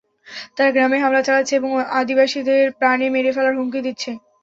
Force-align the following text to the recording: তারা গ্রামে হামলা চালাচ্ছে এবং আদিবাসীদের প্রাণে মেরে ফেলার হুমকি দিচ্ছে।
তারা 0.55 0.69
গ্রামে 0.71 0.97
হামলা 0.99 1.21
চালাচ্ছে 1.23 1.53
এবং 1.57 1.69
আদিবাসীদের 1.99 2.63
প্রাণে 2.79 3.07
মেরে 3.15 3.31
ফেলার 3.35 3.57
হুমকি 3.57 3.79
দিচ্ছে। 3.87 4.11